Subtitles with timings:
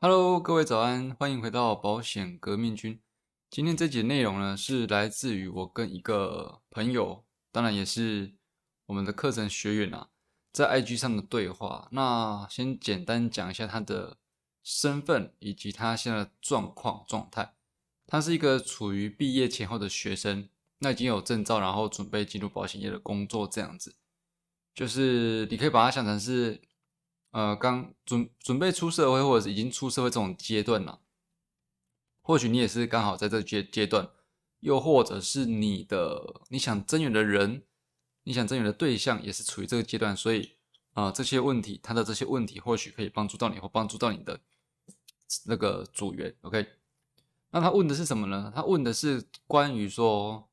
[0.00, 3.00] Hello，各位早安，欢迎回到保险革命军。
[3.50, 8.32] 今天这节内容呢，是来自于我跟一个朋友，当然也是
[8.86, 10.10] 我们的课程学员啊，
[10.52, 11.88] 在 IG 上的对话。
[11.90, 14.18] 那先简单讲一下他的
[14.62, 17.56] 身份以及他现在的状况状态。
[18.06, 23.96] 他是一个处于毕业前后的学生，那已经有证照，然后准备进入保险业的工作，这样子。
[24.76, 26.62] 就是你可以把它想成是。
[27.30, 31.00] 呃，刚准准备出社会，或者是已经出社会这种阶段了，
[32.22, 34.08] 或许你也是刚好在这阶阶段，
[34.60, 37.64] 又或者是你的你想增援的人，
[38.24, 40.52] 你想增援的对象也是处于这个阶段，所以
[40.94, 44.40] 啊，这些问题，他的这些问题或许可以帮助到你，或帮助到你的
[45.44, 46.34] 那个组员。
[46.40, 46.66] OK，
[47.50, 48.50] 那他问的是什么呢？
[48.54, 50.48] 他问的是关于说，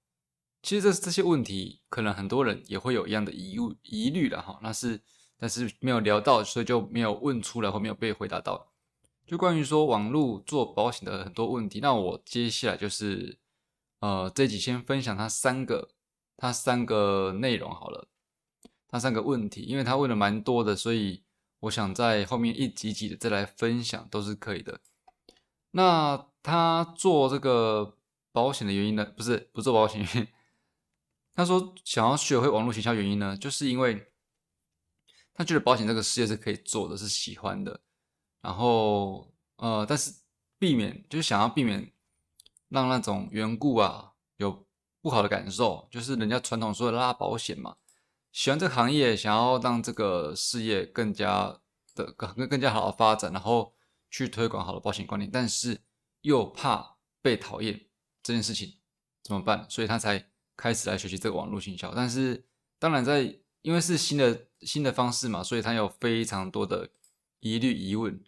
[0.62, 5.00] 其实这这些问题，可能很多人也会有一样的疑疑虑的哈，那是。
[5.38, 8.68] 但是没有聊到，所以就没有问出来或没有被回答到。
[9.26, 13.38] 就关于说网络做保险的很多问题，那我接下来就是
[14.00, 15.90] 呃这集先分享他三个
[16.38, 18.08] 他三个内容好了，
[18.88, 21.24] 他三个问题，因为他问的蛮多的，所以
[21.60, 24.80] 我想在后面一集集的再来分享都是可以的。
[25.72, 27.98] 那他做这个
[28.32, 29.06] 保险的原因呢？
[29.18, 30.28] 不是不做保险，
[31.34, 34.12] 他说想要学会网络营销原因呢，就是因为。
[35.38, 37.82] 他觉得保险这个事业是可以做的，是喜欢的，
[38.42, 40.10] 然后呃，但是
[40.58, 41.92] 避免就是想要避免
[42.70, 44.66] 让那种缘故啊有
[45.02, 47.76] 不好的感受，就是人家传统说的拉保险嘛，
[48.32, 51.60] 喜欢这个行业，想要让这个事业更加
[51.96, 53.74] 的更更加好的发展，然后
[54.10, 55.82] 去推广好的保险观念，但是
[56.22, 57.88] 又怕被讨厌
[58.24, 58.78] 这件事情
[59.22, 59.66] 怎么办？
[59.70, 62.46] 所以他才开始来学习这个网络营销，但是
[62.80, 63.38] 当然在。
[63.66, 66.88] 因为是新的新的方式嘛，所以他有非常多的
[67.40, 68.24] 疑虑疑问。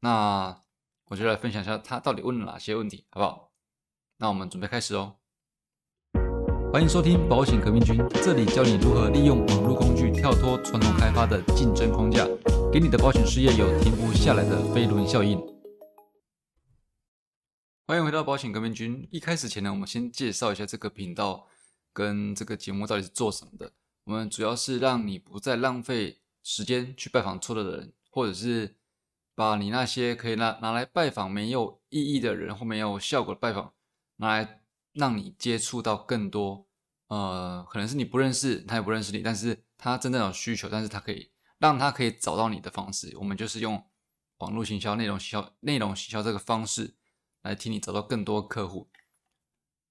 [0.00, 0.60] 那
[1.06, 3.50] 我就来分享一下他到底问了哪些问题，好不好？
[4.18, 5.16] 那我们准备开始哦。
[6.70, 12.26] 欢迎收听保险革命军，这里教你如何利用网络工具跳脱传统开发的竞争框架，
[12.70, 15.40] 给你的保险事业有停不下来的飞轮效应。
[17.86, 19.08] 欢迎回到保险革命军。
[19.10, 21.48] 一开始前呢，我们先介绍一下这个频道
[21.90, 23.72] 跟这个节目到底是做什么的。
[24.04, 28.76] 我们主要是让你不再浪费时间去拜访错的人，或者是
[29.34, 33.72] 把你那些可以拿拿来拜访没有意义的人或没有效果的拜访，
[34.16, 34.60] 拿来
[34.92, 36.66] 让你接触到更多，
[37.08, 43.82] 呃，可能是你不认识他也不认识你，但是他真正有需求，但是他可以让他可以找到你的方式，我们就是用
[44.38, 46.94] 网络行销、内容行销、内容行销这个方式
[47.42, 48.90] 来替你找到更多客户。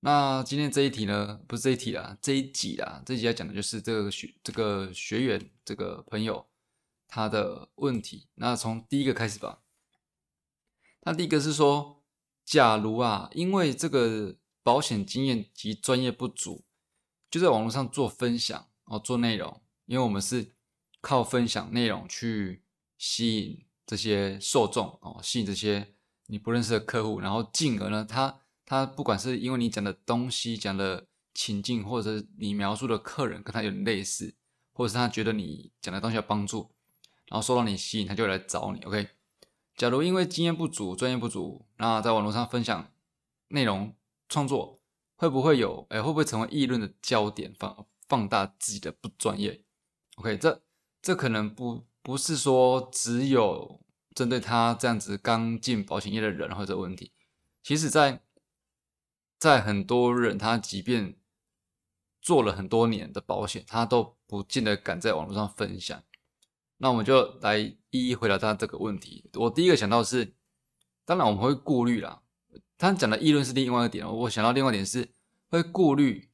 [0.06, 6.46] 那今天这一题呢，不是这一题啦，这一集啦，这一集要讲的就是这个学这个学员这个朋友
[7.08, 8.28] 他的问题。
[8.36, 9.62] 那从第一个开始吧。
[11.04, 12.04] 那第一个是说，
[12.44, 16.66] 假如啊，因为这个保险经验及专业不足，
[17.32, 20.54] 就在网络上做分享哦，做内容，因为我们是
[21.00, 22.66] 靠分享内容去
[22.98, 28.42] 吸引这些受众哦，吸引这些你不认识的客户，然后进而呢，他。
[28.74, 34.34] 他不管是因为你讲的东西、讲的情境，或者是你描述的客人跟他有点类似，
[34.72, 36.72] 或者是他觉得你讲的东西有帮助，
[37.28, 38.82] 然后受到你吸引，他就来找你。
[38.82, 39.10] OK，
[39.76, 42.92] 假如因为经验不足、专业不足，那在网络上分享
[43.50, 43.94] 内容
[44.28, 44.80] 创作，
[45.18, 45.86] 会不会有？
[45.92, 49.64] 哎，会不会成为议论的焦点，放放大自己的不专业
[50.16, 50.64] ？OK，这
[51.00, 53.80] 这可能不不是说只有
[54.16, 57.12] 针对他这样子刚进保险业的人或者问题，
[57.62, 58.24] 其实在
[59.44, 61.18] 在很多人，他即便
[62.22, 66.02] 做了很多年的保险，他都不见得敢在网络上分享。
[66.78, 69.30] 那我们就来一一回答他这个问题。
[69.34, 70.34] 我第一个想到是，
[71.04, 72.22] 当然我们会顾虑啦。
[72.78, 75.10] 他讲的议论是另外一个点，我想到另外一点是
[75.50, 76.30] 会顾虑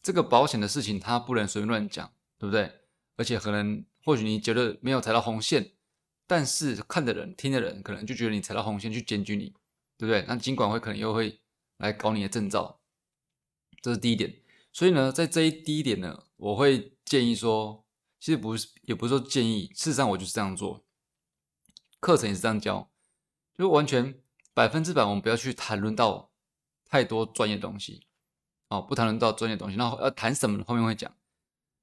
[0.00, 2.72] 这个保险的事情，他不能随便乱讲，对不对？
[3.16, 5.72] 而且可能或许你觉得没有踩到红线，
[6.26, 9.50] 但是看的人、听的人可能就觉得你踩到红线去检举你，
[9.98, 10.24] 对不对？
[10.26, 11.38] 那尽管会可能又会。
[11.78, 12.80] 来搞你的证照，
[13.80, 14.40] 这是第一点。
[14.72, 17.84] 所以呢，在这一第一点呢，我会建议说，
[18.18, 20.84] 其实不是，也不是说建议，事实上我就是这样做，
[22.00, 22.90] 课程也是这样教，
[23.56, 24.20] 就完全
[24.52, 26.32] 百分之百，我们不要去谈论到
[26.86, 28.06] 太多专业东西，
[28.68, 30.64] 哦，不谈论到专业东西，那要谈什么呢？
[30.66, 31.14] 后面会讲。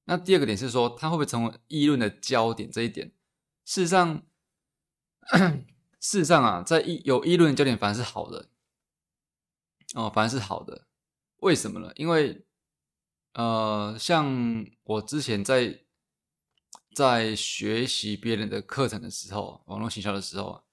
[0.06, 2.70] 那第二个点是说，它会不会成为议论的焦点？
[2.70, 3.14] 这一点，
[3.64, 4.24] 事实上，
[6.02, 8.50] 事实上啊，在议有议论焦点，反而是好的。
[9.94, 10.88] 哦，反而是好的，
[11.38, 11.92] 为什么呢？
[11.96, 12.46] 因为，
[13.34, 15.84] 呃，像我之前在
[16.96, 20.64] 在学习别人的课程的时候，网络营销的时候，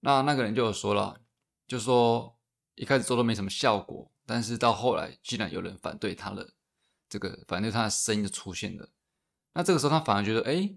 [0.00, 1.20] 那那个人就有说了，
[1.66, 2.38] 就说
[2.74, 6.54] 一开始做都没什么效果，但是到后来竟然有人反对他了，
[7.08, 8.88] 这个反对他的声音就出现了。
[9.54, 10.76] 那这个时候他反而觉得，哎，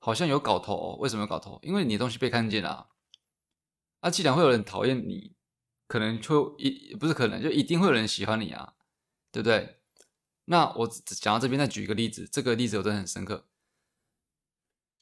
[0.00, 0.74] 好像有搞头。
[0.74, 0.96] 哦。
[0.96, 1.60] 为什么有搞头？
[1.62, 2.90] 因为你的东西被看见了。
[4.00, 5.35] 那既然会有人讨厌你，
[5.86, 8.74] 可能就一不是可能，就一定会有人喜欢你啊，
[9.30, 9.78] 对不对？
[10.46, 13.46] 那我讲到这边，再举一个例子，这个例子我真的很深刻，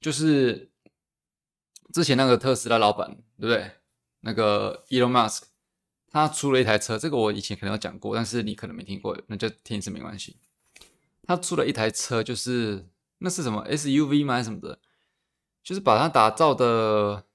[0.01, 0.71] 就是
[1.93, 3.73] 之前那个特斯拉老板，对不对？
[4.21, 5.43] 那个 Elon Musk，
[6.11, 10.37] 他出了一台车，这个我以前可能有讲过，但是你可能没听过，那就听一次没关系。
[11.27, 12.87] 他出了一台车，就是
[13.19, 14.35] 那是什么 SUV 吗？
[14.35, 14.79] 还是什么的？
[15.63, 17.27] 就是把它打造的，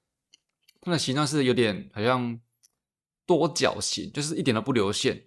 [0.80, 2.40] 它的形状是有点好像
[3.38, 5.26] 多角形，就是一点都不流线。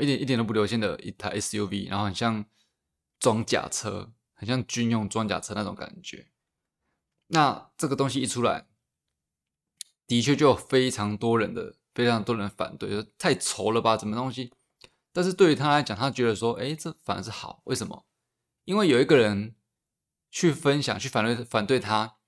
[0.00, 2.44] 一点一点都不流线的一台 SUV，然后很像
[3.18, 6.28] 装甲车，很像军用装甲车那种感觉。
[7.28, 8.66] 那这个东西一出来，
[10.06, 14.52] 的确就有非常多人的非常多人反对，说太丑了吧，什么东西？
[15.14, 17.62] 但是对于他来讲，他觉得说，哎，这反而是好。
[17.64, 18.04] 为什么？
[18.66, 19.54] 因为有一个人
[20.30, 22.18] 去分享，去反对反对他，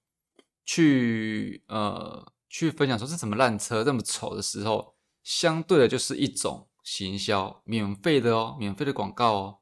[0.64, 6.66] 去呃去分享说这什么烂车，这么丑的时候，相对的就是一种。
[6.84, 9.58] 行销免费的哦，免费的广告哦，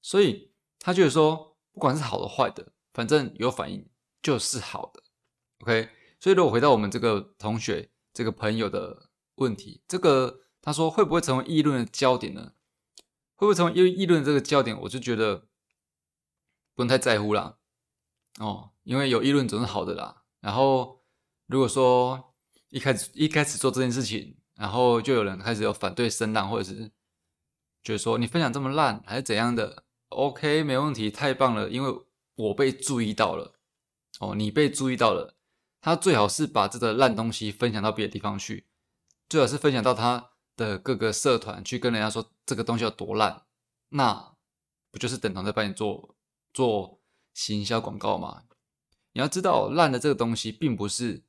[0.00, 3.86] 所以他觉得说，不管是好的坏的，反正有反应
[4.22, 5.02] 就是好的。
[5.58, 12.52] OK，所以如果回到我们这个同学这个朋友的问题，这个他说会不会成为议论的焦点呢？
[13.34, 14.80] 会不会成为议议论这个焦点？
[14.80, 15.48] 我就觉得
[16.74, 17.58] 不用太在乎啦。
[18.38, 20.22] 哦，因为有议论总是好的啦。
[20.40, 21.03] 然后
[21.46, 22.34] 如果说
[22.70, 24.36] 一开始一开始做这件事情。
[24.56, 26.88] 然后就有人开始有反对声浪，或者是
[27.82, 31.92] 觉得说你分享这么烂还是怎样的？OK，没问题，太棒了，因为
[32.36, 33.58] 我被注意到了。
[34.20, 35.34] 哦，你被注意到了，
[35.80, 38.68] 他最好是把这个烂东西分享到别的地方去，
[39.28, 43.42] 最好是分享到他的各个社团去跟人家说这个东西有多烂，
[43.88, 44.36] 那
[44.92, 46.14] 不就是等同在帮你做
[46.52, 47.00] 做
[47.32, 48.44] 行销广告吗？
[49.14, 51.24] 你要知道，烂的这个东西并不是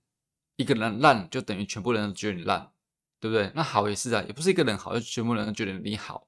[0.56, 2.72] 一个人烂就等于全部人都觉得你烂。
[3.18, 3.52] 对不对？
[3.56, 6.28] 那好也是啊，也不是一个人好，就全部人都觉得你好。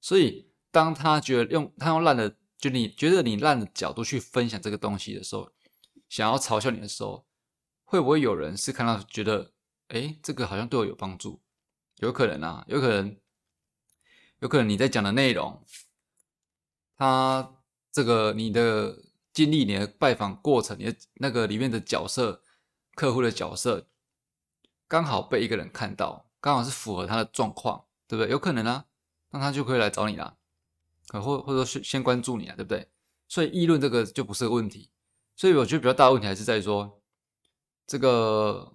[0.00, 5.52] 所以当他觉得用他用烂的，就你觉得你烂的角度去分享这个东西的时候，
[6.08, 7.24] 想要嘲笑你的时候，
[7.84, 9.52] 会不会有人是看到觉得，
[9.88, 11.40] 哎，这个好像对我有帮助？
[11.98, 13.16] 有可能啊，有可能，
[14.40, 15.62] 有可能你在讲的内容，
[16.96, 17.54] 他
[17.92, 22.42] 这个你的经历、你的拜访过程、你的那个里面的角色、
[22.98, 23.86] 客户的角色。
[24.88, 28.32] 刚好被一个人看到，刚好是符合他的状况，对不对？
[28.32, 28.86] 有可能啊，
[29.30, 30.36] 那他就可以来找你啦，
[31.06, 32.90] 可，或或者说先关注你啊，对不对？
[33.28, 34.90] 所以议论这个就不是个问题。
[35.36, 37.00] 所以我觉得比较大的问题还是在于说，
[37.86, 38.74] 这个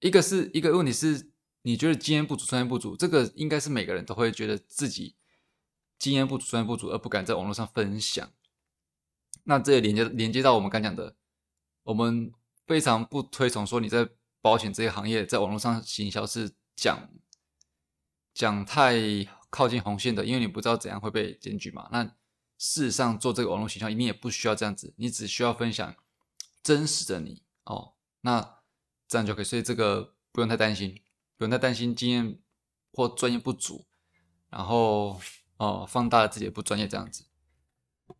[0.00, 1.30] 一个是一个问题是，
[1.62, 5.16] 你觉得经验不足、专业不足，这个应该是每个人都会觉得自己
[5.98, 8.32] 经验不足、专业不足而不敢在网络上分享。
[9.44, 11.16] 那这也连接连接到我们刚讲的，
[11.82, 12.32] 我们
[12.66, 14.08] 非常不推崇说你在。
[14.44, 17.08] 保险这个行业在网络上行销是讲
[18.34, 18.96] 讲太
[19.50, 21.88] 靠近红线的，因为你不知道怎样会被检举嘛。
[21.92, 22.04] 那
[22.58, 25.94] 事实上做这个网络行销，你也不需要这样子，你只需要分享
[26.60, 28.58] 真实的你哦，那
[29.06, 29.44] 这样就可以。
[29.44, 31.00] 所以这个不用太担心，
[31.36, 32.40] 不用太担心经验
[32.92, 33.86] 或专业不足，
[34.50, 35.20] 然后
[35.58, 37.26] 哦放大了自己的不专业这样子。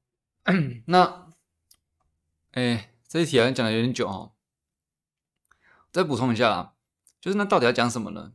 [0.87, 1.33] 那
[2.53, 4.35] 哎，这一题好像讲的有点久哦。
[5.93, 6.73] 再补充一下啦，
[7.21, 8.33] 就是那到底要讲什么呢？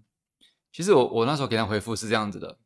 [0.71, 2.59] 其实我我那时候给他回复是这样子的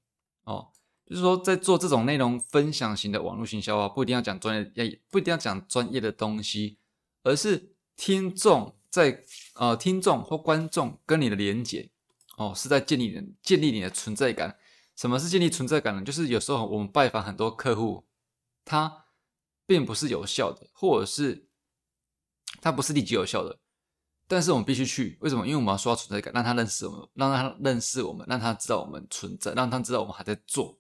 [0.44, 0.68] 哦，
[1.06, 6.78] 就是说在做这种内容分享型的网络行销啊，不一定要讲专业，也不一定要讲专业的东西，
[7.24, 11.90] 而是听众在呃听众或观众跟你的连接
[12.36, 14.58] 哦，是在建立人建立你的存在感。
[14.98, 16.04] 什么是建立存在感呢？
[16.04, 18.06] 就是有时候我们拜访很多客户，
[18.66, 19.06] 他
[19.66, 21.48] 并不是有效的，或者是
[22.62, 23.58] 他不是立即有效的。
[24.32, 25.46] 但是我们必须去，为什么？
[25.46, 30.80] 因为我们要刷存在感，让他认识我们，让他认识我们，让他知道我们存在，让他知道我们还在做。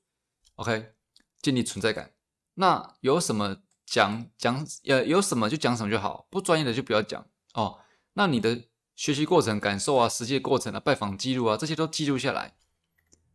[0.55, 0.93] OK，
[1.41, 2.13] 建立存在感。
[2.53, 7.77] 那有什么讲讲，呃，有什么就讲什么就好，不专业的就不要讲哦。
[8.13, 12.55] 那你的学习过程、感受啊、实际过程啊、拜访记录啊，这些都记录下来。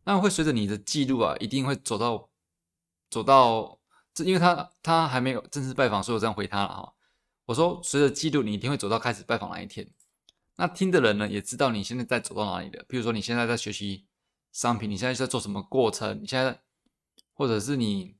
[0.05, 2.31] 那会随着你的记录啊，一定会走到
[3.11, 3.79] 走到
[4.15, 6.93] 这，因为他他还没有正式拜访，所以我这样回他了哈。
[7.45, 9.87] 我说，随着记录，你一定会走到开始拜访那一天。
[10.57, 12.83] 那听的人呢，也知道你现在在走到哪里的。
[12.89, 14.07] 比如说，你现在在学习
[14.51, 16.21] 商品，你现在在做什么过程？
[16.21, 16.61] 你现在，
[17.33, 18.17] 或者是你，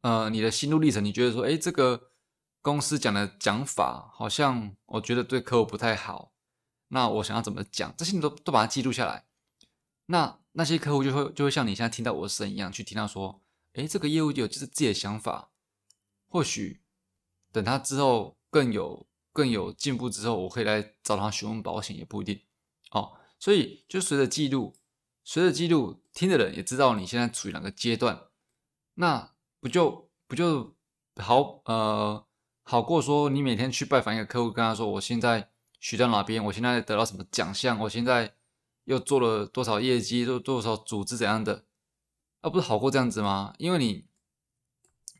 [0.00, 2.10] 呃，你的心路历程，你觉得说，哎，这个
[2.62, 6.32] 公司讲的讲法好像我觉得对客户不太好。
[6.88, 9.26] 那我想要怎么讲，这些你都都把它记录下来。
[10.06, 13.42] 那那些客户就会就会像你现在听到我的声音一样，去听到说，
[13.74, 15.50] 诶，这个业务有就是自己的想法，
[16.28, 16.80] 或许
[17.52, 22.40] 等他之后更有更有进步之后，我可以来找他询问保险，也不一定
[22.92, 23.12] 哦。
[23.38, 24.74] 所以就随着记录，
[25.22, 28.28] 随着记录，听的人也知道你现在处于哪个阶段，
[28.94, 30.74] 那不就不就
[31.16, 32.26] 好呃
[32.62, 38.32] 好过说你每天去拜访一个客户，跟他说我现在学到哪边，我现在得到什么奖项，我现在。
[38.86, 41.64] 又做了多少业绩，做多少组织怎样的，
[42.40, 43.52] 啊，不是好过这样子吗？
[43.58, 44.06] 因为你，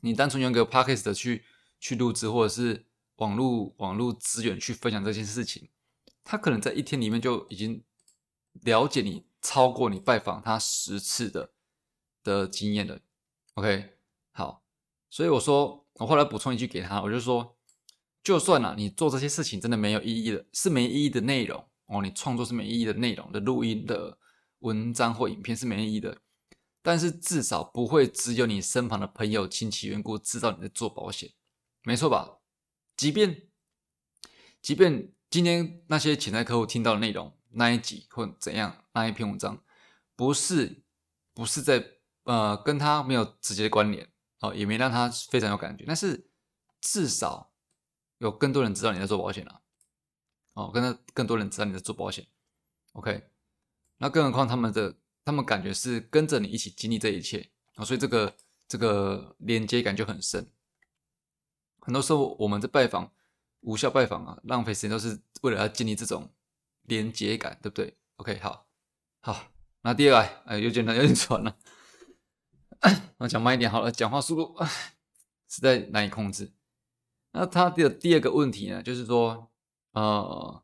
[0.03, 1.45] 你单纯用个 p a c k a g e 的去
[1.81, 5.69] 去录制，或者是网络网络资源去分享这件事情，
[6.25, 7.83] 他可能在一天里面就已经
[8.63, 11.53] 了解你超过你拜访他十次的
[12.23, 13.01] 的经验了。
[13.55, 13.97] OK，
[14.33, 14.63] 好，
[15.09, 17.57] 所以我说，我后来补充一句给他，我就说，
[18.23, 21.67] 就算啊，你做这些事情真的没有意义的，是没意义的内容。
[21.87, 24.19] 哦，你创作是没意义的内容的录音的
[24.59, 26.21] 文章或影片是没意义的，
[26.83, 31.33] 但是至少不会只有你身旁的朋友、亲戚、缘故知道你在做保险，
[31.85, 32.39] 没错吧？
[32.97, 33.49] 即便
[34.63, 39.63] 即便今天那些潜在客户听到的内容那一集或怎样那一篇文章，
[40.15, 40.83] 不是
[41.35, 41.85] 不是在
[42.25, 44.11] 呃跟他没有直接关联
[44.41, 46.31] 哦，也没让他非常有感觉，但是
[46.81, 47.53] 至少
[48.19, 49.63] 有更多人知道你在做保险了。
[50.55, 52.27] 哦，跟他更多人知道你在做保险
[52.93, 53.29] ，OK，
[53.99, 58.35] 那更何况他们的他们感觉是跟着你一起经历这一切啊，所以这个
[58.67, 60.51] 这个连接感就很深。
[61.87, 63.11] 很多时候我们在拜访
[63.61, 66.29] 无效拜访啊，浪费时间都是为了要建立这种
[66.83, 68.67] 连接感，对不对？OK，好，
[69.21, 69.53] 好，
[69.83, 71.57] 那第二个，哎，有点难，有点喘了，
[73.19, 74.57] 我讲慢一点好了，讲话速度
[75.49, 76.53] 实在难以控制。
[77.33, 79.51] 那他的第二个问题呢，就是说。
[79.93, 80.63] 呃，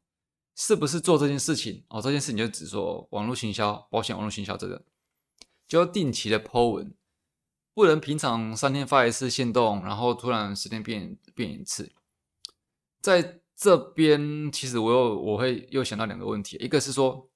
[0.55, 2.03] 是不是做这件事情哦？
[2.03, 4.85] 这件事情就只说网络行销、保险网络行销这个，
[5.67, 6.95] 就要定期的 Po 文，
[7.75, 11.93] 不能平常三天发一次限动，然后突然十天变变一次。
[13.01, 17.29] 在这边，其实我又我会又想到两个问题，一个是说，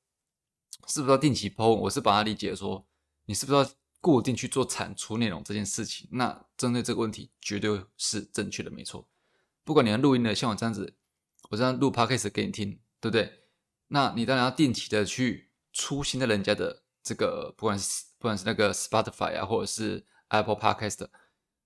[0.87, 1.69] 是不是要定期抛？
[1.69, 2.87] 我是把它理解说，
[3.27, 3.69] 你是不是要
[4.01, 6.09] 固定去做产出内容这件事情？
[6.13, 9.09] 那针对这个问题，绝对是正确的，没错。
[9.65, 10.95] 不管你要录音的，像我这样子。
[11.51, 13.45] 我这样录 podcast 给你听，对不对？
[13.87, 21.09] 那你当然要定期的去出新的人家的这个，不管是不管是那个 Spotify 啊，或者是 Apple Podcast，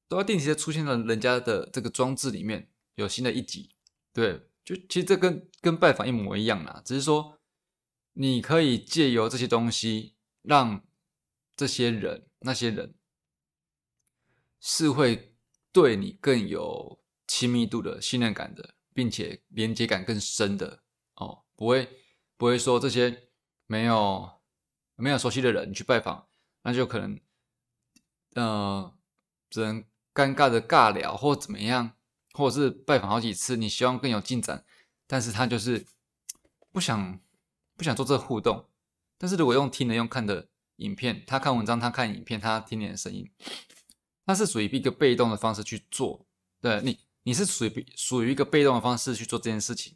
[0.08, 3.70] 都要定期的出现在人家的这个装置里面有新的一集。
[4.12, 7.40] 对，就其实这跟跟拜访一模一样啦，只是说
[8.12, 10.84] 你可以借由这些东西，让
[11.56, 12.94] 这些人那些人
[14.60, 15.34] 是会
[15.72, 18.74] 对你更有亲密度的信任感的。
[18.92, 20.82] 并且连接感更深的
[21.14, 21.88] 哦，不会
[22.36, 23.30] 不会说这些
[23.66, 24.28] 没有
[24.96, 26.28] 没有熟悉的人去拜访，
[26.64, 27.18] 那就可能
[28.34, 28.92] 呃
[29.48, 29.84] 只能
[30.14, 31.92] 尴尬的尬聊或怎么样，
[32.32, 34.64] 或者是拜访好几次，你希望更有进展，
[35.06, 35.86] 但是他就是
[36.72, 37.20] 不想
[37.76, 38.66] 不想做这个互动。
[39.18, 43.30] 但是如果用听的用看的影片，他看文章，他看影片，他听你的声音，
[44.24, 46.26] 他是属于一个被动的方式去做，
[46.60, 46.98] 对你。
[47.22, 49.94] 你是属于属于一个被动的方式去做这件事情，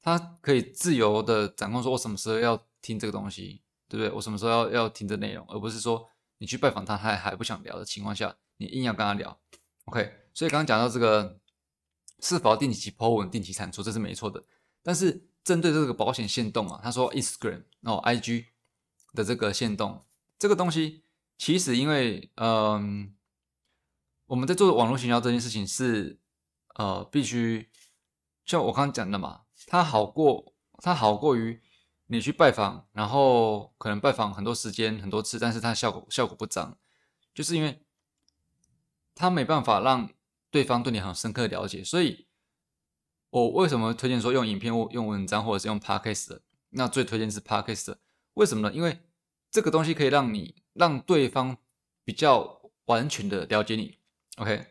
[0.00, 4.10] 他可以自由的掌控，说我什么时候要听这个东西，对不对？
[4.16, 6.08] 我什么时候要要听这内容，而不是说
[6.38, 9.38] 你去拜访他，他还不想聊的情况下，你硬要跟他聊。
[9.84, 11.38] OK，所以刚刚讲到这个
[12.20, 14.42] 是否定期 Po 文、定期产出，这是没错的。
[14.82, 18.46] 但是针对这个保险限动啊，他说 Instagram 哦 IG
[19.14, 20.04] 的这个限动
[20.38, 21.04] 这个东西，
[21.36, 23.14] 其实因为嗯
[24.26, 26.18] 我们在做网络营销这件事情是。
[26.74, 27.68] 呃，必须
[28.44, 31.60] 像我刚刚讲的嘛，它好过它好过于
[32.08, 36.76] 你去拜访，然后可能拜访很多时间很多次，但是它效果效果不彰，
[37.32, 37.82] 就是因为
[39.14, 40.10] 它没办法让
[40.50, 41.82] 对方对你很深刻了解。
[41.82, 42.26] 所以，
[43.30, 46.40] 我为什么推荐说用影片或用文章或者是用 podcast？
[46.70, 47.96] 那最推荐是 podcast，
[48.34, 48.74] 为什么呢？
[48.74, 49.00] 因为
[49.50, 51.56] 这个东西可以让你让对方
[52.04, 53.98] 比较完全的了解你。
[54.36, 54.66] OK，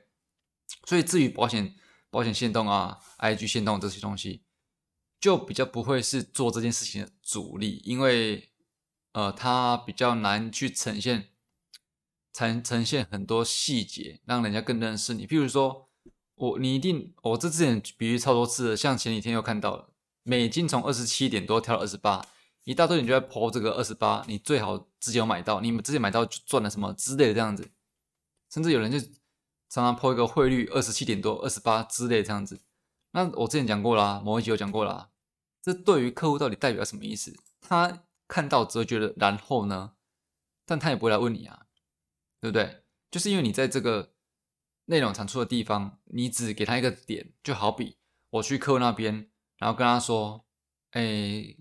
[0.85, 1.75] 所以至于保险。
[2.09, 4.41] 保险限动啊，IG 限动这些东西，
[5.19, 8.49] 就比较不会是做这件事情的主力，因为
[9.13, 11.29] 呃，他比较难去呈现，
[12.33, 15.25] 呈呈现很多细节，让人家更认识你。
[15.25, 15.89] 譬如说，
[16.35, 19.89] 我你一定，我这之前比喻超多次了，像前几天又看到了，
[20.23, 22.25] 美金从二十七点多跳到二十八，
[22.63, 27.69] 一大堆人就在抛这个二十八，你最好自己有买到，你们自己买到赚了什么之类的这样子，
[28.51, 28.99] 甚至有人就。
[29.69, 32.61] 常常破一个汇率二十七点多、二十八之类这样子。
[33.17, 35.09] 那我之前讲过啦，某一集有讲过啦，
[35.63, 37.35] 这对于客户到底代表什么意思？
[37.59, 39.95] 他看到之后觉得，然后呢？
[40.67, 41.65] 但他也不会来问你啊，
[42.39, 42.83] 对不对？
[43.09, 44.13] 就是因为你在这个
[44.85, 47.97] 内容产出的地方，你只给他一个点，就好比
[48.29, 50.45] 我去客户那边，然后跟他说
[50.91, 51.57] ：“哎，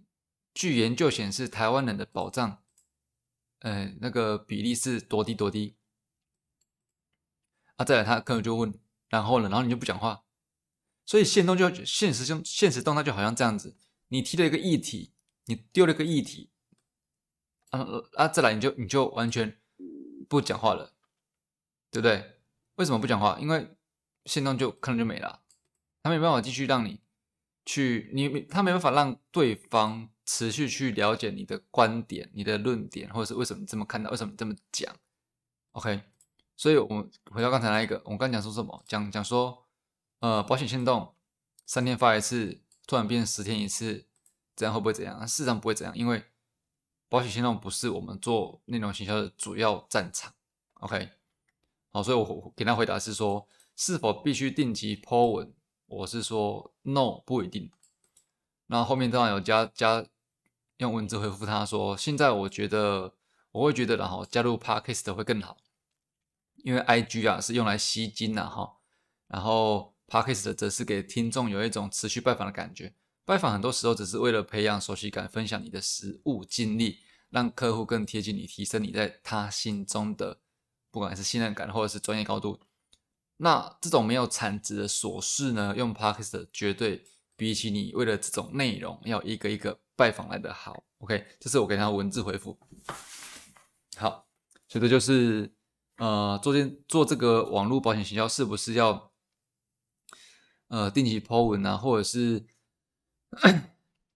[0.52, 2.62] 据研究显示，台湾人的保障，
[3.60, 5.78] 呃，那个比例是多低多低。”
[7.76, 9.48] 啊，再来他可能就问，然后呢？
[9.48, 10.25] 然后你就不讲话，
[11.06, 13.76] 所以现动就现实中现实动态就好像这样子，
[14.08, 15.12] 你提了一个议题，
[15.46, 16.50] 你丢了一个议题。
[17.70, 17.84] 啊
[18.14, 18.28] 啊！
[18.28, 19.60] 再来你就你就完全
[20.28, 20.94] 不讲话了，
[21.90, 22.38] 对不对？
[22.76, 23.36] 为什么不讲话？
[23.40, 23.76] 因为
[24.24, 25.42] 现动就可能就没了，
[26.00, 27.00] 他没办法继续让你
[27.64, 34.94] 去，你他没办法让对方持续去了解你的观点、你的论点，或者是为什么这么看到，为什么这么讲
[35.72, 36.02] ？OK，
[36.56, 38.84] 所以我们回到刚才那一个，我们刚讲说什么？
[38.86, 39.65] 讲讲说，
[40.26, 41.14] 呃，保险限动
[41.64, 44.06] 三天发一次，突然变十天一次，
[44.56, 45.20] 这样会不会怎样？
[45.28, 46.24] 事实上不会怎样，因为。
[47.08, 50.34] 保险行动不是我们做内容行销的主要战场
[50.80, 51.08] ，OK，
[51.92, 55.54] 好，所以我给他回答是说，是否必须定期 po 文？
[55.86, 57.70] 我是说 No，不一定。
[58.66, 60.04] 那后面当然有加加
[60.78, 63.14] 用文字回复他说，现在我觉得
[63.52, 65.58] 我会觉得然后加入 Podcast 会更好，
[66.56, 68.78] 因为 IG 啊是用来吸金的哈，
[69.28, 72.94] 然后 Podcast 则是给听众有一种持续拜访的感觉。
[73.24, 80.38] 拜访很多时候只是为了培养熟悉感，分享你的实物经历，让客户更贴近你，提升你在他心中的
[80.92, 82.60] 不管是信任感或者是专业高度。
[83.38, 87.04] 那这种没有产值的琐事呢，用 Podcast 绝对
[87.36, 90.84] 比起你为了这种内容要一个一个拜访来的好。
[90.98, 92.56] OK，这是我给他文字回复。
[93.96, 94.26] 好，
[94.68, 95.52] 所以这就是
[95.98, 99.12] 呃，做件做这个网络保险行销是不是要
[100.68, 102.44] 呃定期 po 文啊，或者是？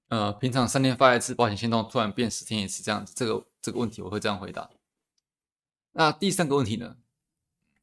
[0.09, 4.69] 呃，平常三天发一次保险行动，突然变十天一次这样子，这个这个问题我会这样回答。
[5.93, 6.97] 那第三个问题呢？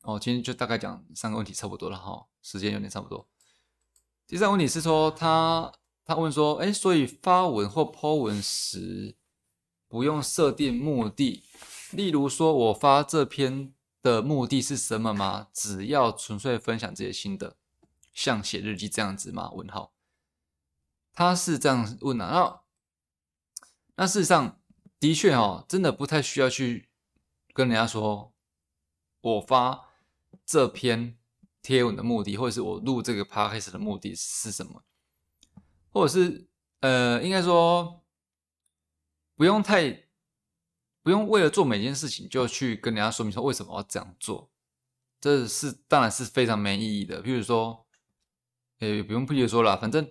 [0.01, 3.29] 哦，今天就大概讲三个问题差不多了哈，时间有点差不多。
[4.25, 5.71] 第三个问题是说，他
[6.03, 9.15] 他问说，哎，所以发文或 po 文时
[9.87, 11.43] 不用设定目的，
[11.91, 15.47] 例如说我发这篇的目的是什么吗？
[15.53, 17.55] 只要纯粹分享这些心得，
[18.17, 19.51] 像写日记这样子吗？
[19.51, 19.93] 问号。
[21.13, 22.63] 他是这样问的，那
[23.95, 24.59] 那事实上
[24.99, 26.89] 的确哦，真的不太需要去
[27.53, 28.33] 跟人家说，
[29.21, 29.89] 我发
[30.47, 31.15] 这篇
[31.61, 34.83] 贴文的目的，或者是我录这个 podcast 的目的是什么，
[35.91, 36.47] 或者是
[36.79, 38.03] 呃，应该说
[39.35, 40.07] 不用太
[41.03, 44.51] 不用为了做每件事情就去跟人家说明说为什么要这样做，
[45.19, 47.21] 这是当然是非常没意义的。
[47.21, 47.86] 比如说，
[48.79, 50.09] 也不用不如说了，反正。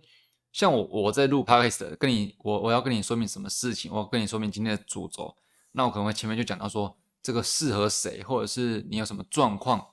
[0.52, 5.36] 像我我在录 podcast，跟你我我要跟你说明什么事情，我跟你说明今天的主轴，
[5.72, 9.88] 那我可能会前面就讲到说这个适合谁，或者是你有什么状况，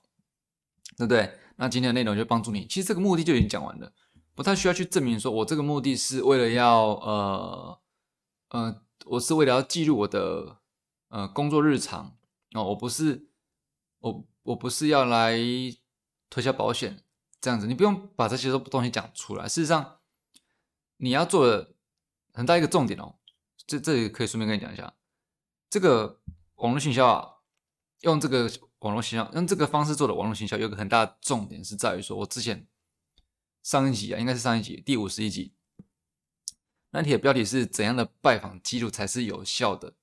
[0.96, 1.38] 对不对？
[1.58, 3.92] 那今天的内容就帮助你，其实这个目的就已经讲完了，
[4.34, 7.80] 不太需要去证明说我这个目的是为了要呃
[8.52, 10.60] 呃，我是为了要记录我的
[11.10, 12.16] 呃工作日常
[12.54, 13.28] 哦，我不是
[14.00, 15.38] 我我不是要来
[16.30, 17.03] 推销保险
[17.44, 20.00] 这样子，你不用把这些都东西讲出来，事实上。
[20.98, 21.74] 你要做的
[22.34, 23.16] 很大一个重点哦，
[23.68, 24.94] 这这里可以顺便跟你讲一下，
[25.70, 26.22] 这个
[26.56, 27.40] 网络行销啊，
[28.02, 32.66] 用这个网络行销用这个方式做的网络行销，有个很大的重点是在于说，我之前
[33.64, 35.54] 上一集啊，应该是上一集第五十一集，
[36.92, 39.96] 那题的标题是怎样的拜访记录才是有效的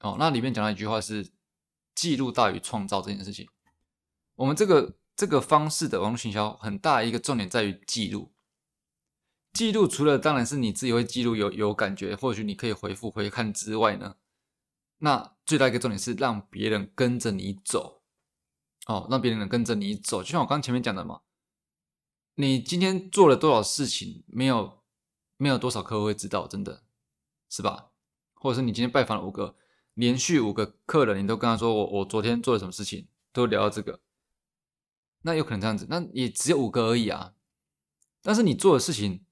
[0.00, 1.30] 哦，那里面讲了一句话是
[1.94, 3.48] 记录大于创造这件事情，
[4.34, 8.32] 我们这个这个方式的网络行销很大一个重点在于记录。
[9.52, 14.16] 记录除了当然是你自己会记录有有感觉，或许你可以回复回看之外呢，
[14.98, 18.02] 那最大一个重点是让别人跟着你走，
[18.86, 20.24] 哦，让别人能跟着你走。
[20.24, 21.20] 就像我刚前面讲的嘛，
[22.34, 24.82] 你今天做了多少事情，没有
[25.36, 26.82] 没有多少客户会知道，真的
[27.48, 27.90] 是吧？
[28.34, 29.56] 或者是你今天拜访了五个，
[29.94, 34.00] 连续五个客人，你都跟他说我我昨天做了什么事情，都聊到这个，
[35.24, 37.34] 那有可能这样子，那也只有五个而已啊，
[38.22, 39.22] 但是你做的事情。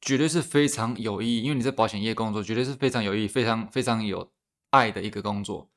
[0.00, 4.30] 绝对是非常有意义，因为你在保险业工作，绝对是非常有意义、非常非常有
[4.70, 5.72] 爱的一个工作。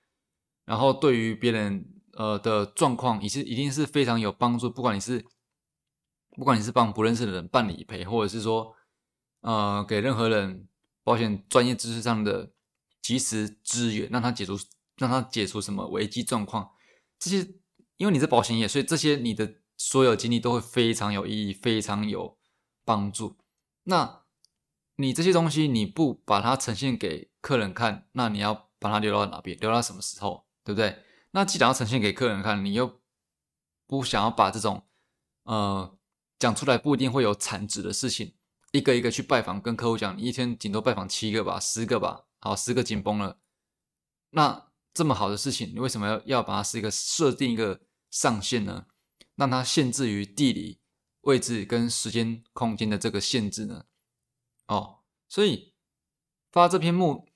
[0.64, 4.70] 然后对于别人呃的状况，也是一定是非常有帮助。
[4.70, 5.26] 不管你是
[6.38, 8.76] 不管你是帮不认识的人办理赔，或者是说
[9.40, 10.68] 呃给任何人
[11.04, 12.52] 保险专业知识上的
[13.02, 14.56] 及时支援，让他解除
[14.98, 16.70] 让他解除什么危机状况，
[17.18, 17.56] 这些
[18.02, 22.36] 因为你在保险业，所以这些你的所有经历都会非常有意义，非常有
[22.84, 23.38] 帮助。
[23.84, 24.24] 那
[24.96, 29.56] 你这些东西你不把它呈现给客人看，那你要把它留到哪边？
[29.60, 30.48] 留到什么时候？
[30.64, 31.04] 对不对？
[31.30, 33.00] 那既然要呈现给客人看，你又
[33.86, 34.88] 不想要把这种
[35.44, 35.96] 呃
[36.40, 38.34] 讲出来不一定会有产值的事情，
[38.72, 43.38] 一个一个去拜访，跟客户讲，你一天顶多拜访七个吧，十个吧，好，十个紧绷了。
[44.32, 47.80] 那这么好的事情，你为什么要要把它是一个设定一个
[48.12, 48.86] 上限呢？
[49.36, 50.80] 让它限制于地理
[51.22, 53.86] 位置跟时间空间的这个限制呢？
[54.68, 55.74] 哦，所以
[56.52, 57.28] 发这篇目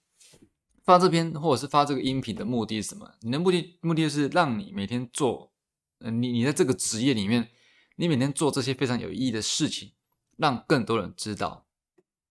[0.84, 3.16] 发这篇或者是发这个音频的目的是什么？
[3.22, 5.52] 你的目的目的就是让你每天做，
[6.00, 7.50] 呃，你你在这个职业里面，
[7.96, 9.94] 你每天做这些非常有意义的事情，
[10.38, 11.66] 让更多人知道，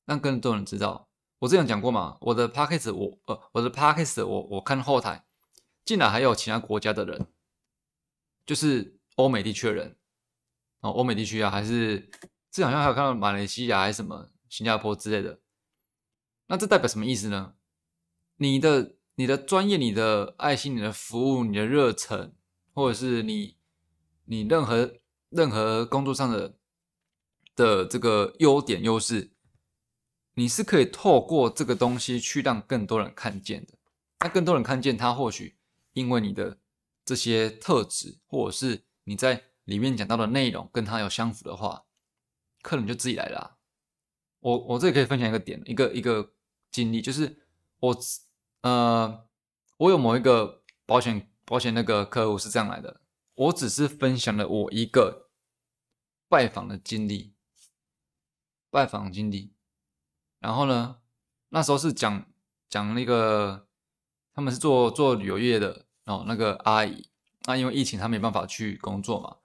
[0.04, 1.09] 让更多人知道。
[1.40, 5.24] 我之前讲过嘛，我的 podcast 我呃我的 podcast 我我看后台，
[5.85, 7.26] 竟然还有其他国家的人，
[8.46, 9.96] 就是欧美地区的人，
[10.80, 12.11] 哦，欧美地区啊，还是
[12.50, 14.30] 这好像还有看到马来西亚还是什么。
[14.46, 15.40] 新加坡之类的，
[16.46, 17.57] 那这代表什么意思呢？
[18.37, 22.33] 你的、你的专业、你的爱心、你的服务、你的热忱，
[22.72, 23.57] 或者是你、
[24.26, 24.94] 你任何
[25.30, 26.57] 任何工作上的
[27.57, 29.33] 的这个优点、优势，
[30.35, 33.74] 你是可以透过这个东西去让更多人看见的。
[34.20, 35.57] 那更多人看见，他或许
[35.94, 36.59] 因为你的
[37.05, 41.85] 这些特质，或者是你在里面讲到的内容跟他有相符的话，
[42.62, 43.59] 客人就自己来了。
[44.40, 46.35] 我我这里可以分享一个点，一个一个
[46.71, 47.47] 经历，就是
[47.79, 47.97] 我
[48.62, 49.27] 呃，
[49.79, 53.01] 我有某一个保险保险那个客户是这样来的，
[53.35, 55.31] 我只是分享了我一个
[56.29, 57.35] 拜访的经历，
[58.71, 59.55] 拜访经历，
[60.40, 61.01] 然后呢，
[61.49, 62.27] 那时候是讲
[62.69, 63.67] 讲那个
[64.35, 67.09] 他们是做做旅游业的哦，那个阿姨，
[67.45, 69.37] 那因为疫情她没办法去工作嘛，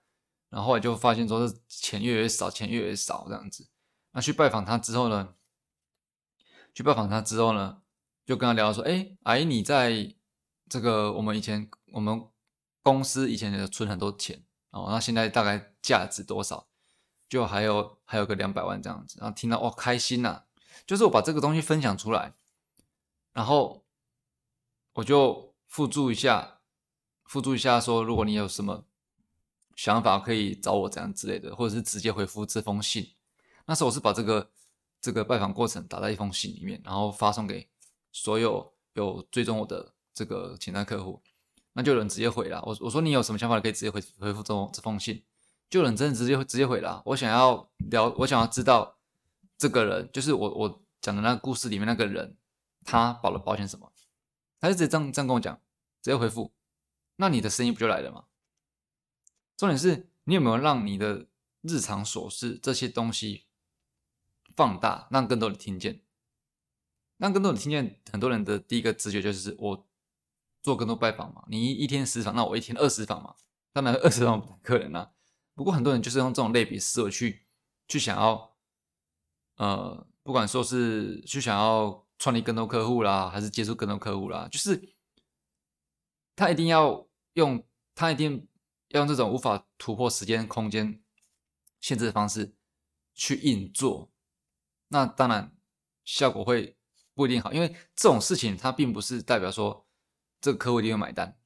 [0.49, 3.67] 然后后来就发现说是钱越来越少，钱越来越少这样子。
[4.11, 5.35] 那去拜访她之后呢？
[6.71, 7.81] 去拜访他之后呢，
[8.25, 10.15] 就跟他聊说：“哎，阿姨，你在
[10.69, 12.27] 这个我们以前我们
[12.83, 16.67] 公司以前存很多钱哦，那现在大概价值多少？
[17.27, 19.17] 就还有还有个两百万这样子。
[19.19, 20.43] 然后听到哦，开心呐！
[20.85, 22.33] 就是我把这个东西分享出来，
[23.33, 23.83] 然后
[24.93, 26.59] 我就附注一下，
[27.23, 28.83] 附注一下说，如果你有什么
[29.75, 33.13] 想法，可以找我这样之类的，或者是直接回复这封信。”
[33.65, 34.49] 那时候我是把这个
[34.99, 37.69] 这个拜访过程打在一封信里面，然后发送给
[38.11, 41.21] 所有有追踪我的这个潜在客户，
[41.73, 42.61] 那就有人直接回了。
[42.65, 45.23] 我我说你有什么想法可以直接回回复这这封信，
[45.69, 47.01] 就有人真的直接直接回了。
[47.05, 48.97] 我想要聊，我想要知道
[49.55, 52.35] 这个人就是我我讲的那个故事里面那个人，
[52.83, 53.89] 他保了保险什么？
[54.59, 55.55] 他就直接这样这样跟我讲，
[56.01, 56.53] 直接回复，
[57.15, 58.25] 那你的生意不就来了吗？
[59.57, 61.27] 重点是你有没有让你的
[61.61, 63.45] 日常琐事这些东西。
[64.55, 66.01] 放大，让更多人听见，
[67.15, 68.01] 让更多人听见。
[68.11, 69.87] 很多人的第一个直觉就是我
[70.61, 73.35] 做更多拜访嘛，你一天十访，那我一天二十访嘛，
[73.71, 75.13] 当然二十访客人啦。
[75.53, 77.45] 不过很多人就是用这种类比思维去
[77.87, 78.57] 去想要，
[79.55, 84.93] 呃，不管说是去想要创立更多客户啦，还是接触更多客户啦，就是
[86.35, 88.47] 他一定要用，他一定
[88.89, 91.01] 要用这种无法突破时间空间
[91.79, 92.53] 限制的方式
[93.15, 94.11] 去硬做。
[94.89, 95.55] 那当然，
[96.03, 96.77] 效果会
[97.13, 99.87] 不一定好，因为这种事情它并不是代表说
[100.41, 101.37] 这个客户一定会买单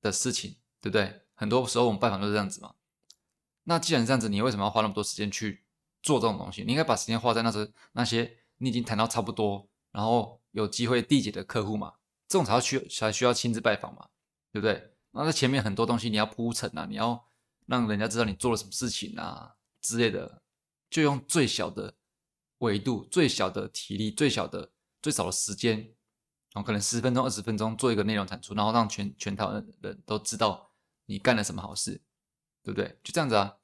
[0.00, 1.22] 的事情，对不对？
[1.34, 2.74] 很多时候我们拜访都是这样子嘛。
[3.64, 5.64] 那既然这样子，你为什么要花那么多时间去
[6.02, 6.64] 做这种东西？
[6.64, 11.94] 你应该把时间花在那些那些你已经谈到差不多，然后有机会缔结的客户嘛，
[12.26, 14.08] 这种才需才需要亲自拜访嘛，
[14.50, 14.94] 对不对？
[15.12, 17.28] 那在前面很多东西你要铺陈啊，你要
[17.66, 20.42] 让人家知道你做了什么事情啊之类的，
[20.90, 21.94] 就用最小的。
[22.62, 24.70] 维度最小的体力，最小的
[25.02, 25.78] 最少的时间，
[26.52, 30.70] 然后可能十分钟、二十分钟做一个内容产出，然后让全全台的人都知道
[31.06, 32.00] 你干了什么好事，
[32.62, 33.00] 对不对？
[33.02, 33.56] 就这样子啊。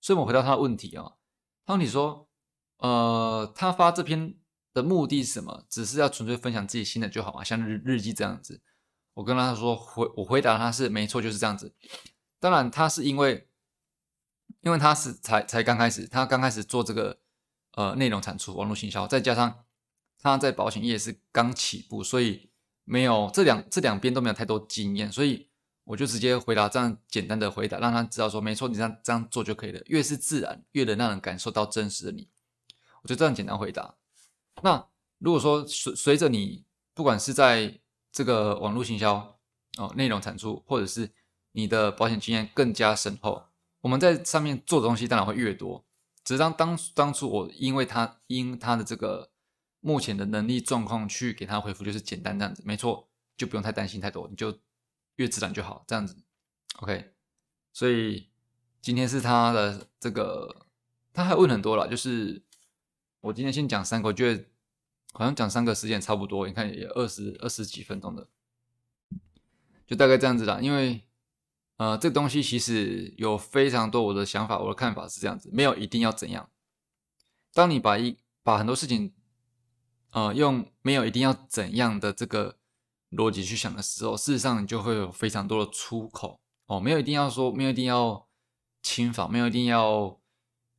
[0.00, 1.16] 所以，我回到他的问题啊，
[1.66, 2.26] 他问你说，
[2.78, 4.34] 呃，他发这篇
[4.72, 5.64] 的目的是什么？
[5.68, 8.60] 只是要纯粹分享自己心得就好嘛，像日日记这样子。
[9.14, 11.74] 我跟他说回，我回答他是没错，就是这样子。
[12.40, 13.48] 当然，他是因为，
[14.60, 17.20] 因为他是才才刚开始，他刚开始做这个。
[17.74, 19.64] 呃，内容产出、网络行销，再加上
[20.18, 22.50] 他在保险业是刚起步，所以
[22.84, 25.48] 没有这两这两边都没有太多经验，所以
[25.84, 29.80] 我就直接回答这样简单的回答，让他知道说，没错，你这样这样做就可以了。
[29.86, 32.28] 越是自然，越能让人感受到真实的你。
[33.02, 33.94] 我就这样简单回答。
[34.62, 34.86] 那
[35.18, 37.80] 如果说随随着你，不管是在
[38.12, 39.38] 这个网络行销
[39.78, 41.10] 哦，内容产出，或者是
[41.52, 43.46] 你的保险经验更加深厚，
[43.80, 45.84] 我们在上面做的东西当然会越多。
[46.24, 49.30] 只是当当当初我因为他因他的这个
[49.80, 54.56] 目前的能力状况去给他回复，就是简单这样子，没错，就不用太担心太多，你就
[55.16, 56.16] 越自然就好，这样子
[56.80, 57.12] ，OK。
[57.72, 58.28] 所以
[58.80, 60.66] 今天是他的这个，
[61.12, 62.44] 他还问很多了，就是
[63.22, 64.44] 我今天先讲三个，我觉得
[65.14, 68.28] 好像讲三个时间差不多，你看也二十二十几分钟的，
[69.86, 70.60] 就大概这样子啦。
[70.60, 71.00] 因为
[71.78, 76.50] 呃，这个东西其实有非常多我的想法，我的看法是这样子，没有一定要怎样。
[77.54, 79.14] 当你把一把很多事情。
[80.14, 82.58] 呃，用没有一定要怎样的这个
[83.12, 86.78] 逻辑去想的时候，事实上你就会有非常多的出口哦。
[86.78, 88.28] 没有一定要说，没有一定要
[88.82, 90.20] 轻访，没有一定要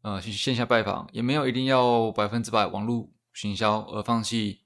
[0.03, 4.61] 呃去线下拜访，也没有一定要百分之百网络行销而放弃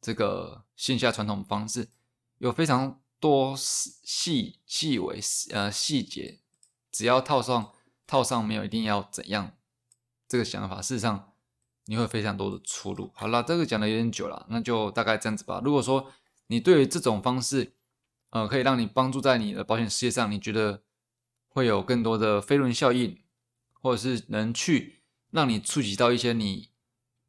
[0.00, 1.88] 这个线下传统方式。
[2.36, 5.18] 有非常多细细微
[5.52, 6.40] 呃细节，
[6.90, 7.72] 只要套上
[8.06, 9.52] 套上没有一定要怎样
[10.28, 11.30] 这个想法，事实上。
[11.86, 13.10] 你会非常多的出路。
[13.12, 15.60] 好了，这个讲的有点久了，那就大概这样子吧。
[15.64, 16.12] 如果说
[16.46, 17.74] 你对于这种方式，
[18.30, 20.84] 呃，可以让你帮助在你的保险事业上，你觉得
[21.48, 23.18] 会有更多的飞轮效应，
[23.82, 26.70] 或者是能去让你触及到一些你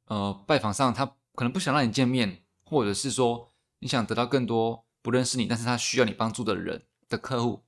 [0.05, 7.65] 呃拜访上他可能不想让你见面，或者是说你想得到更多不认识你，但是他需要你帮助的人的客户，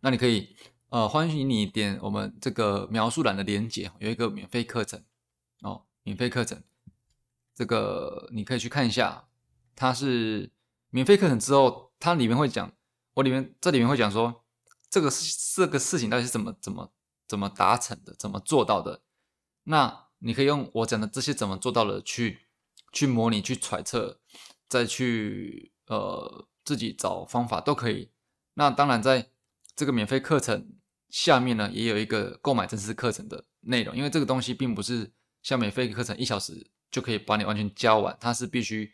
[0.00, 0.54] 那你可以
[0.90, 5.02] 呃欢迎你点我们这个描述栏的链接，有一个免费课程。
[5.62, 6.62] 哦，免费课程，
[7.54, 9.26] 这个你可以去看一下。
[9.74, 10.52] 它是
[10.90, 12.70] 免费课程之后，它里面会讲，
[13.14, 14.44] 我里面这里面会讲说，
[14.90, 16.92] 这个事这个事情到底是怎么怎么
[17.28, 19.02] 怎么达成的，怎么做到的。
[19.64, 22.46] 那你可以用我讲的这些怎么做到的去
[22.92, 24.20] 去模拟、去揣测，
[24.68, 28.10] 再去呃自己找方法都可以。
[28.54, 29.30] 那当然，在
[29.74, 30.76] 这个免费课程
[31.08, 35.12] 下面呢，也有一个购买正式课程的内容，因为这个东西并不是。
[35.42, 38.92] 像免费课程一小时就可以把你完全教完，它是必须，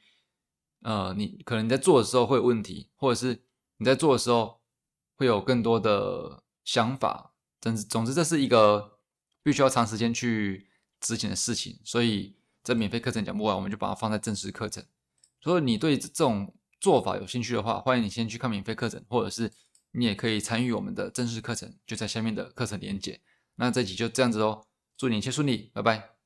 [0.83, 3.43] 呃，你可能你在做的时候会有问题，或者是
[3.79, 4.61] 你在做的时候
[5.17, 7.32] 会有更多的想法，
[7.63, 8.99] 总之，总之这是一个
[9.43, 10.69] 必须要长时间去
[11.01, 14.85] 执行的事情，所以这免费课程讲不完，我们就把它放在正式课程。
[15.41, 19.51] 所以你对这种做法有兴趣的话，欢迎你先去看免费课程，或者是
[19.93, 23.21] 你也可以参与我们的正式课程，就在下面的课程连接。
[23.55, 26.22] 那这集就这样子哦，祝你一切顺利，拜拜。